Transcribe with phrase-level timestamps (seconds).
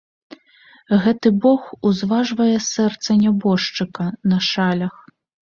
[1.03, 4.93] Гэты бог узважвае сэрца нябожчыка на шалях.